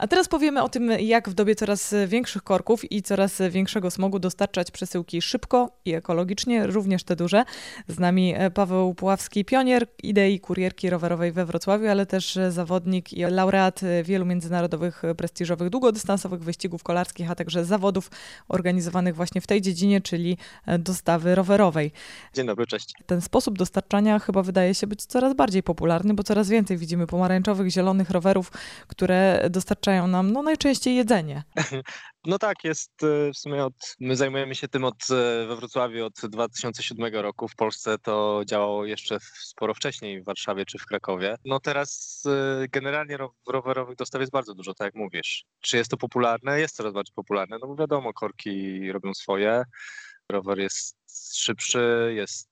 A 0.00 0.06
teraz 0.06 0.28
powiemy 0.28 0.62
o 0.62 0.68
tym, 0.68 0.90
jak 0.90 1.28
w 1.28 1.34
dobie 1.34 1.54
coraz 1.54 1.94
większych 2.06 2.42
korków 2.42 2.92
i 2.92 3.02
coraz 3.02 3.42
większego 3.50 3.90
smogu 3.90 4.18
dostarczać 4.18 4.70
przesyłki 4.70 5.22
szybko 5.22 5.70
i 5.84 5.94
ekologicznie, 5.94 6.66
również 6.66 7.04
te 7.04 7.16
duże. 7.16 7.44
Z 7.88 7.98
nami 7.98 8.34
Paweł 8.54 8.94
Puławski, 8.94 9.44
pionier 9.44 9.86
idei 10.02 10.40
kurierki 10.40 10.90
rowerowej 10.90 11.32
we 11.32 11.44
Wrocławiu, 11.46 11.88
ale 11.88 12.06
też 12.06 12.38
zawodnik 12.48 13.12
i 13.12 13.20
laureat 13.20 13.80
wielu 14.04 14.26
międzynarodowych, 14.26 15.02
prestiżowych, 15.16 15.70
długodystansowych 15.70 16.40
wyścigów 16.40 16.82
kolarskich, 16.82 17.30
a 17.30 17.34
także 17.34 17.64
zawodów 17.64 18.10
organizowanych 18.48 19.16
właśnie 19.16 19.40
w 19.40 19.46
tej 19.46 19.60
dziedzinie, 19.60 20.00
czyli 20.00 20.36
dostawy 20.78 21.34
rowerowej. 21.34 21.92
Dzień 22.34 22.46
dobry, 22.46 22.66
cześć. 22.66 22.94
Ten 23.06 23.20
sposób 23.20 23.58
dostarczania 23.58 24.18
chyba 24.18 24.42
wydaje 24.42 24.74
się 24.74 24.86
być 24.86 25.04
coraz 25.06 25.34
bardziej 25.34 25.62
popularny, 25.62 26.14
bo 26.14 26.22
coraz 26.22 26.48
więcej 26.48 26.76
widzimy 26.76 27.06
pomarańczowych, 27.06 27.70
zielonych 27.70 28.10
rowerów, 28.10 28.52
które 28.86 29.48
dostarczają 29.50 29.89
nam 29.90 30.32
no, 30.32 30.42
najczęściej 30.42 30.96
jedzenie. 30.96 31.42
No 32.24 32.38
tak, 32.38 32.64
jest 32.64 33.02
e, 33.02 33.32
w 33.32 33.38
sumie 33.38 33.64
od, 33.64 33.74
my 34.00 34.16
zajmujemy 34.16 34.54
się 34.54 34.68
tym 34.68 34.84
od, 34.84 35.10
e, 35.10 35.46
we 35.46 35.56
Wrocławiu 35.56 36.04
od 36.04 36.12
2007 36.22 37.14
roku. 37.14 37.48
W 37.48 37.54
Polsce 37.54 37.98
to 37.98 38.42
działało 38.46 38.86
jeszcze 38.86 39.18
sporo 39.20 39.74
wcześniej 39.74 40.22
w 40.22 40.24
Warszawie 40.24 40.64
czy 40.64 40.78
w 40.78 40.86
Krakowie. 40.86 41.36
No 41.44 41.60
teraz 41.60 42.22
e, 42.26 42.68
generalnie 42.68 43.18
rowerowych 43.48 43.96
dostaw 43.96 44.20
jest 44.20 44.32
bardzo 44.32 44.54
dużo, 44.54 44.74
tak 44.74 44.84
jak 44.84 44.94
mówisz. 44.94 45.44
Czy 45.60 45.76
jest 45.76 45.90
to 45.90 45.96
popularne? 45.96 46.60
Jest 46.60 46.76
coraz 46.76 46.92
bardziej 46.92 47.14
popularne, 47.14 47.56
no 47.60 47.66
bo 47.66 47.76
wiadomo, 47.76 48.12
korki 48.12 48.92
robią 48.92 49.14
swoje. 49.14 49.62
Rower 50.28 50.58
jest 50.58 50.96
szybszy, 51.34 52.12
jest 52.16 52.49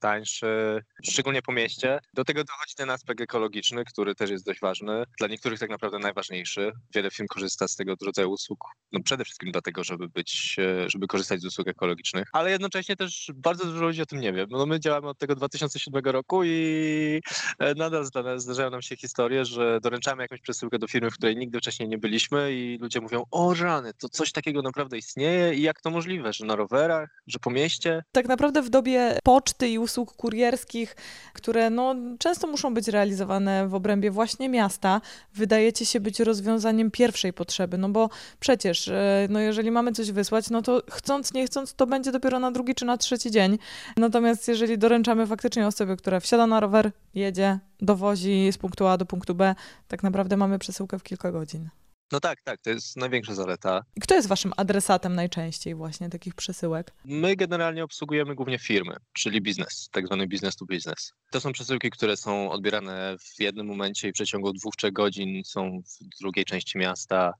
Tańszy, 0.00 0.82
szczególnie 1.02 1.42
po 1.42 1.52
mieście. 1.52 2.00
Do 2.14 2.24
tego 2.24 2.44
dochodzi 2.44 2.74
ten 2.76 2.90
aspekt 2.90 3.20
ekologiczny, 3.20 3.84
który 3.84 4.14
też 4.14 4.30
jest 4.30 4.44
dość 4.44 4.60
ważny. 4.60 5.04
Dla 5.18 5.28
niektórych 5.28 5.58
tak 5.58 5.70
naprawdę 5.70 5.98
najważniejszy. 5.98 6.72
Wiele 6.94 7.10
firm 7.10 7.28
korzysta 7.28 7.68
z 7.68 7.76
tego 7.76 7.94
rodzaju 8.02 8.30
usług, 8.30 8.58
no 8.92 9.00
przede 9.04 9.24
wszystkim 9.24 9.52
dlatego, 9.52 9.84
żeby 9.84 10.08
być, 10.08 10.56
e, 10.58 10.90
żeby 10.90 11.06
korzystać 11.06 11.40
z 11.40 11.44
usług 11.44 11.68
ekologicznych, 11.68 12.28
ale 12.32 12.50
jednocześnie 12.50 12.96
też 12.96 13.30
bardzo 13.34 13.64
dużo 13.64 13.84
ludzi 13.84 14.02
o 14.02 14.06
tym 14.06 14.20
nie 14.20 14.32
wie. 14.32 14.46
No 14.50 14.66
my 14.66 14.80
działamy 14.80 15.08
od 15.08 15.18
tego 15.18 15.34
2007 15.34 16.04
roku 16.04 16.44
i 16.44 17.20
e, 17.58 17.74
nadal 17.74 18.04
zdarzają 18.36 18.70
nam 18.70 18.82
się 18.82 18.96
historie, 18.96 19.44
że 19.44 19.80
doręczamy 19.80 20.22
jakąś 20.22 20.40
przesyłkę 20.40 20.78
do 20.78 20.86
firmy, 20.86 21.10
w 21.10 21.14
której 21.14 21.36
nigdy 21.36 21.58
wcześniej 21.58 21.88
nie 21.88 21.98
byliśmy 21.98 22.52
i 22.52 22.78
ludzie 22.80 23.00
mówią, 23.00 23.24
o 23.30 23.54
rany, 23.54 23.92
to 23.94 24.08
coś 24.08 24.32
takiego 24.32 24.62
naprawdę 24.62 24.98
istnieje 24.98 25.54
i 25.54 25.62
jak 25.62 25.80
to 25.80 25.90
możliwe, 25.90 26.32
że 26.32 26.46
na 26.46 26.56
rowerach, 26.56 27.22
że 27.26 27.38
po 27.38 27.50
mieście? 27.50 28.02
Tak 28.12 28.28
naprawdę 28.28 28.62
w 28.62 28.70
dobie 28.70 29.18
poczty 29.24 29.47
poczty 29.48 29.68
i 29.68 29.78
usług 29.78 30.12
kurierskich, 30.12 30.96
które 31.32 31.70
no, 31.70 31.94
często 32.18 32.46
muszą 32.46 32.74
być 32.74 32.88
realizowane 32.88 33.68
w 33.68 33.74
obrębie 33.74 34.10
właśnie 34.10 34.48
miasta, 34.48 35.00
wydajecie 35.34 35.86
się 35.86 36.00
być 36.00 36.20
rozwiązaniem 36.20 36.90
pierwszej 36.90 37.32
potrzeby, 37.32 37.78
no 37.78 37.88
bo 37.88 38.10
przecież, 38.40 38.88
e, 38.88 39.26
no 39.30 39.40
jeżeli 39.40 39.70
mamy 39.70 39.92
coś 39.92 40.12
wysłać, 40.12 40.50
no 40.50 40.62
to 40.62 40.82
chcąc, 40.90 41.34
nie 41.34 41.46
chcąc, 41.46 41.74
to 41.74 41.86
będzie 41.86 42.12
dopiero 42.12 42.38
na 42.38 42.50
drugi 42.50 42.74
czy 42.74 42.84
na 42.84 42.96
trzeci 42.96 43.30
dzień. 43.30 43.58
Natomiast 43.96 44.48
jeżeli 44.48 44.78
doręczamy 44.78 45.26
faktycznie 45.26 45.66
osobie, 45.66 45.96
która 45.96 46.20
wsiada 46.20 46.46
na 46.46 46.60
rower, 46.60 46.92
jedzie, 47.14 47.58
dowozi 47.80 48.52
z 48.52 48.58
punktu 48.58 48.86
A 48.86 48.96
do 48.96 49.06
punktu 49.06 49.34
B, 49.34 49.54
tak 49.88 50.02
naprawdę 50.02 50.36
mamy 50.36 50.58
przesyłkę 50.58 50.98
w 50.98 51.02
kilka 51.02 51.32
godzin. 51.32 51.68
No 52.12 52.20
tak, 52.20 52.42
tak, 52.42 52.60
to 52.60 52.70
jest 52.70 52.96
największa 52.96 53.34
zaleta. 53.34 53.84
I 53.96 54.00
kto 54.00 54.14
jest 54.14 54.28
waszym 54.28 54.52
adresatem 54.56 55.14
najczęściej 55.14 55.74
właśnie 55.74 56.08
takich 56.08 56.34
przesyłek? 56.34 56.92
My 57.04 57.36
generalnie 57.36 57.84
obsługujemy 57.84 58.34
głównie 58.34 58.58
firmy, 58.58 58.96
czyli 59.12 59.40
biznes, 59.40 59.88
tak 59.92 60.06
zwany 60.06 60.26
business 60.26 60.56
to 60.56 60.64
business. 60.64 61.12
To 61.30 61.40
są 61.40 61.52
przesyłki, 61.52 61.90
które 61.90 62.16
są 62.16 62.50
odbierane 62.50 63.16
w 63.18 63.40
jednym 63.40 63.66
momencie 63.66 64.08
i 64.08 64.10
w 64.10 64.14
przeciągu 64.14 64.52
dwóch, 64.52 64.76
trzech 64.76 64.92
godzin 64.92 65.44
są 65.44 65.82
w 66.14 66.18
drugiej 66.20 66.44
części 66.44 66.78
miasta. 66.78 67.32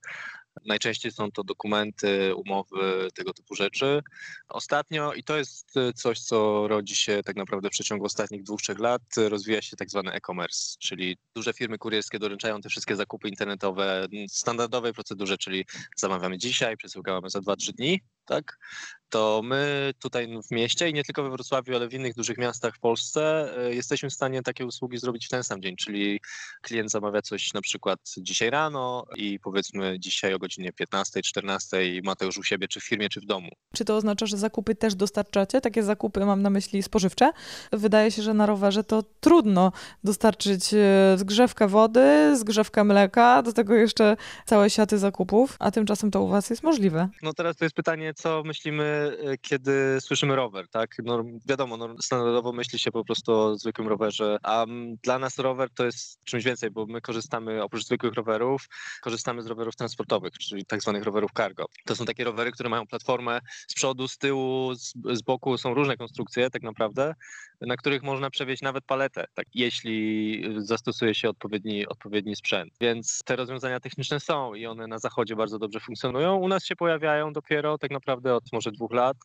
Najczęściej 0.66 1.12
są 1.12 1.30
to 1.30 1.44
dokumenty, 1.44 2.34
umowy, 2.34 3.08
tego 3.14 3.32
typu 3.32 3.54
rzeczy. 3.54 4.02
Ostatnio, 4.48 5.12
i 5.12 5.24
to 5.24 5.36
jest 5.36 5.76
y, 5.76 5.92
coś, 5.92 6.20
co 6.20 6.68
rodzi 6.68 6.96
się 6.96 7.22
tak 7.22 7.36
naprawdę 7.36 7.69
w 7.69 7.72
przeciągu 7.72 8.04
ostatnich 8.04 8.42
dwóch, 8.42 8.60
trzech 8.60 8.78
lat, 8.78 9.02
rozwija 9.16 9.62
się 9.62 9.76
tak 9.76 9.91
zwany 9.91 10.12
e-commerce, 10.12 10.76
czyli 10.78 11.16
duże 11.34 11.52
firmy 11.52 11.78
kurierskie 11.78 12.18
doręczają 12.18 12.60
te 12.60 12.68
wszystkie 12.68 12.97
zakupy 12.97 13.28
internetowe 13.28 14.06
w 14.30 14.32
standardowej 14.32 14.92
procedurze, 14.92 15.38
czyli 15.38 15.64
zamawiamy 15.97 16.38
dzisiaj, 16.38 16.76
przesyłamy 16.76 17.30
za 17.30 17.38
2-3 17.38 17.72
dni, 17.72 18.00
tak? 18.24 18.58
To 19.08 19.41
my 19.44 19.92
tutaj 20.02 20.28
w 20.48 20.50
mieście 20.50 20.91
i 20.91 20.94
nie 20.94 21.04
tylko 21.04 21.22
we 21.22 21.30
Wrocławiu, 21.30 21.76
ale 21.76 21.88
w 21.88 21.94
innych 21.94 22.14
dużych 22.14 22.38
miastach 22.38 22.76
w 22.76 22.78
Polsce 22.78 23.52
e, 23.58 23.74
jesteśmy 23.74 24.10
w 24.10 24.14
stanie 24.14 24.42
takie 24.42 24.66
usługi 24.66 24.98
zrobić 24.98 25.26
w 25.26 25.28
ten 25.28 25.44
sam 25.44 25.62
dzień, 25.62 25.76
czyli 25.76 26.20
klient 26.62 26.91
zamawia 26.91 27.22
coś 27.22 27.54
na 27.54 27.60
przykład 27.60 28.00
dzisiaj 28.18 28.50
rano 28.50 29.06
i 29.16 29.41
powiedzmy 29.41 29.97
dzisiaj 30.00 30.34
o 30.34 30.38
godzinie 30.38 30.72
15, 30.72 31.22
14 31.22 31.76
ma 32.04 32.16
to 32.16 32.24
już 32.24 32.38
u 32.38 32.42
siebie, 32.42 32.68
czy 32.68 32.80
w 32.80 32.84
firmie, 32.84 33.08
czy 33.08 33.20
w 33.20 33.24
domu. 33.24 33.48
Czy 33.74 33.84
to 33.84 33.97
oznacza, 33.97 34.26
że 34.26 34.36
zakupy 34.36 34.74
też 34.74 34.94
dostarczacie? 34.94 35.60
Takie 35.60 35.82
zakupy 35.82 36.26
mam 36.26 36.42
na 36.42 36.50
myśli 36.50 36.82
spożywcze. 36.82 37.32
Wydaje 37.72 38.10
się, 38.10 38.22
że 38.22 38.34
na 38.34 38.47
rowerze 38.47 38.84
to 38.84 39.04
trudno 39.20 39.72
dostarczyć 40.04 40.74
e, 40.74 41.18
zgrzewkę 41.18 41.68
wody, 41.68 42.36
zgrzewkę 42.36 42.84
mleka, 42.84 43.42
do 43.42 43.52
tego 43.52 43.74
jeszcze 43.74 44.16
całe 44.47 44.70
siaty 44.70 44.98
zakupów, 44.98 45.56
a 45.58 45.70
tymczasem 45.70 46.10
to 46.10 46.22
u 46.22 46.28
Was 46.28 46.50
jest 46.50 46.62
możliwe. 46.62 47.08
No 47.22 47.32
teraz 47.32 47.56
to 47.56 47.64
jest 47.64 47.76
pytanie, 47.76 48.14
co 48.14 48.42
myślimy 48.44 48.97
kiedy 49.41 50.00
słyszymy 50.00 50.36
rower, 50.36 50.69
tak? 50.69 50.97
No, 51.04 51.25
wiadomo, 51.47 51.76
no, 51.76 51.94
standardowo 52.03 52.53
myśli 52.53 52.78
się 52.78 52.91
po 52.91 53.04
prostu 53.04 53.32
o 53.32 53.59
zwykłym 53.59 53.88
rowerze, 53.88 54.38
a 54.42 54.66
dla 55.03 55.19
nas 55.19 55.38
rower 55.38 55.70
to 55.75 55.84
jest 55.84 56.25
czymś 56.25 56.44
więcej, 56.44 56.70
bo 56.70 56.86
my 56.86 57.00
korzystamy 57.00 57.62
oprócz 57.62 57.84
zwykłych 57.84 58.14
rowerów, 58.14 58.69
korzystamy 59.03 59.42
z 59.42 59.47
rowerów 59.47 59.76
transportowych, 59.76 60.32
czyli 60.32 60.64
tak 60.64 60.82
zwanych 60.82 61.03
rowerów 61.03 61.31
cargo. 61.36 61.66
To 61.84 61.97
są 61.97 62.04
takie 62.04 62.25
rowery, 62.25 62.53
które 62.53 62.69
mają 62.69 62.86
platformę 62.86 63.41
z 63.69 63.75
przodu, 63.75 64.09
z 64.09 64.19
tyłu, 64.19 64.75
z, 64.75 64.92
z 65.12 65.22
boku, 65.22 65.59
są 65.59 65.75
różne 65.75 65.97
konstrukcje 65.97 66.50
tak 66.50 66.62
naprawdę, 66.62 67.15
na 67.60 67.76
których 67.76 68.03
można 68.03 68.30
przewieźć 68.30 68.62
nawet 68.62 68.84
paletę, 68.84 69.25
tak, 69.34 69.47
jeśli 69.54 70.42
zastosuje 70.56 71.15
się 71.15 71.28
odpowiedni, 71.28 71.86
odpowiedni 71.86 72.36
sprzęt. 72.36 72.72
Więc 72.80 73.22
te 73.25 73.36
rozwiązania 73.36 73.80
techniczne 73.80 74.20
są 74.20 74.54
i 74.54 74.66
one 74.66 74.86
na 74.86 74.98
zachodzie 74.98 75.36
bardzo 75.36 75.59
dobrze 75.59 75.80
funkcjonują. 75.80 76.36
U 76.36 76.48
nas 76.48 76.65
się 76.65 76.76
pojawiają 76.76 77.32
dopiero 77.32 77.78
tak 77.78 77.91
naprawdę 77.91 78.34
od 78.34 78.44
może 78.53 78.72
dwóch 78.72 78.88
lat 78.93 79.16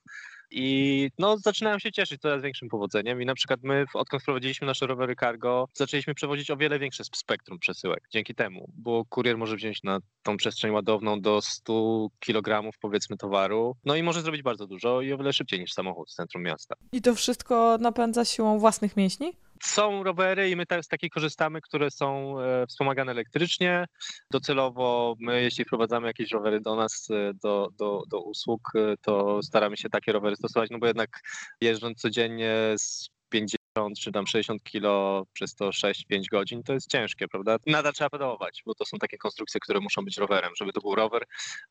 i 0.54 1.10
no, 1.20 1.38
zaczynają 1.38 1.80
się 1.80 1.92
cieszyć 1.92 2.22
coraz 2.22 2.42
większym 2.42 2.70
powodzeniem 2.70 3.22
i 3.22 3.26
na 3.26 3.36
przykład 3.36 3.60
my, 3.64 3.86
odkąd 3.94 4.24
wprowadziliśmy 4.24 4.68
nasze 4.68 4.88
rowery 4.88 5.16
cargo, 5.16 5.68
zaczęliśmy 5.74 6.14
przewozić 6.16 6.52
o 6.52 6.58
wiele 6.58 6.80
większe 6.80 7.04
spektrum 7.04 7.60
przesyłek 7.60 8.04
dzięki 8.12 8.36
temu, 8.36 8.70
bo 8.74 9.06
kurier 9.06 9.38
może 9.38 9.56
wziąć 9.56 9.84
na 9.84 10.00
tą 10.24 10.38
przestrzeń 10.38 10.72
ładowną 10.72 11.22
do 11.22 11.42
100 11.42 12.08
kg 12.20 12.70
powiedzmy 12.82 13.18
towaru, 13.18 13.76
no 13.86 13.96
i 13.96 14.04
może 14.04 14.22
zrobić 14.22 14.42
bardzo 14.42 14.68
dużo 14.68 15.02
i 15.02 15.14
o 15.14 15.18
wiele 15.18 15.34
szybciej 15.34 15.60
niż 15.60 15.74
samochód 15.74 16.10
w 16.10 16.14
centrum 16.14 16.44
miasta. 16.44 16.76
I 16.92 17.02
to 17.02 17.16
wszystko 17.16 17.78
napędza 17.78 18.26
siłą 18.26 18.60
własnych 18.60 18.98
mięśni? 18.98 19.34
Są 19.64 20.04
rowery 20.04 20.50
i 20.50 20.56
my 20.56 20.66
z 20.82 20.88
takich 20.88 21.12
korzystamy, 21.12 21.62
które 21.62 21.92
są 21.92 22.40
e, 22.40 22.68
wspomagane 22.68 23.12
elektrycznie. 23.12 23.86
Docelowo 24.32 25.16
my, 25.20 25.42
jeśli 25.42 25.66
wprowadzamy 25.66 26.08
jakieś 26.08 26.32
rowery 26.32 26.62
do 26.62 26.76
nas, 26.76 27.08
e, 27.12 27.34
do, 27.44 27.70
do, 27.78 28.04
do 28.10 28.22
usług, 28.22 28.62
e, 28.76 28.96
to 29.02 29.44
staramy 29.44 29.78
się 29.78 29.90
takie 29.90 30.12
rowery 30.12 30.36
stosować, 30.36 30.70
no 30.70 30.80
bo 30.80 30.88
jednak 30.88 31.22
jeżdżąc 31.62 32.02
codziennie 32.02 32.56
z 32.78 33.10
50 33.30 33.63
czy 34.00 34.12
tam 34.12 34.28
60 34.28 34.64
kilo 34.64 35.26
przez 35.34 35.56
to 35.56 35.70
6-5 35.70 35.94
godzin, 36.32 36.64
to 36.64 36.74
jest 36.74 36.92
ciężkie, 36.92 37.28
prawda? 37.28 37.58
Nadal 37.68 37.94
trzeba 37.94 38.10
pedałować, 38.10 38.64
bo 38.66 38.76
to 38.76 38.86
są 38.86 38.98
takie 38.98 39.18
konstrukcje, 39.18 39.60
które 39.60 39.80
muszą 39.80 40.06
być 40.06 40.18
rowerem. 40.18 40.52
Żeby 40.58 40.74
to 40.74 40.82
był 40.82 40.96
rower 40.96 41.24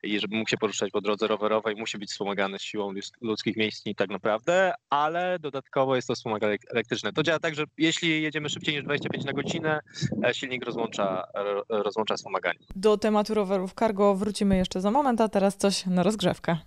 i 0.02 0.20
żeby 0.20 0.36
mógł 0.36 0.50
się 0.50 0.56
poruszać 0.56 0.90
po 0.90 1.00
drodze 1.00 1.26
rowerowej, 1.26 1.76
musi 1.76 1.98
być 1.98 2.10
wspomagany 2.10 2.58
siłą 2.58 2.92
ludzkich 3.20 3.56
mięśni 3.56 3.94
tak 3.94 4.10
naprawdę, 4.10 4.74
ale 4.90 5.38
dodatkowo 5.38 5.96
jest 5.96 6.08
to 6.08 6.14
wspomagane 6.14 6.56
elektryczne. 6.70 7.12
To 7.12 7.22
działa 7.22 7.38
tak, 7.38 7.54
że 7.54 7.64
jeśli 7.78 8.22
jedziemy 8.22 8.48
szybciej 8.48 8.74
niż 8.74 8.84
25 8.84 9.24
na 9.24 9.32
godzinę, 9.32 9.80
e, 10.24 10.34
silnik 10.34 10.64
rozłącza, 10.64 11.24
rozłącza 11.68 12.16
wspomaganie. 12.16 12.58
Do 12.76 12.96
tematu 12.96 13.34
rowerów 13.34 13.74
cargo 13.74 14.14
wrócimy 14.14 14.56
jeszcze 14.56 14.80
za 14.80 14.90
moment, 14.90 15.20
a 15.20 15.28
teraz 15.28 15.56
coś 15.56 15.86
na 15.86 16.02
rozgrzewkę. 16.02 16.58